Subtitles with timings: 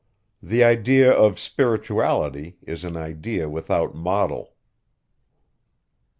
[0.41, 4.45] The idea of spirituality is an idea without model.
[4.45, 4.53] 22.